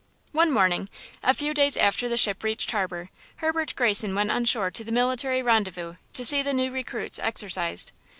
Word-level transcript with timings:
One 0.31 0.49
morning, 0.51 0.89
a 1.21 1.31
few 1.31 1.53
days 1.53 1.77
after 1.77 2.09
the 2.09 2.17
ship 2.17 2.43
reached 2.43 2.71
harbor, 2.71 3.11
Herbert 3.35 3.75
Greyson 3.75 4.15
went 4.15 4.31
on 4.31 4.45
shore 4.45 4.71
to 4.71 4.83
the 4.83 4.91
military 4.91 5.43
rendezvous 5.43 5.93
to 6.13 6.25
see 6.25 6.41
the 6.41 6.53
new 6.55 6.71
recruits 6.71 7.19
exercised. 7.19 7.91